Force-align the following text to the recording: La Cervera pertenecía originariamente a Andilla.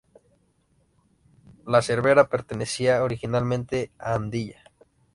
La 1.67 1.83
Cervera 1.83 2.27
pertenecía 2.27 3.03
originariamente 3.03 3.91
a 3.99 4.15
Andilla. 4.15 4.63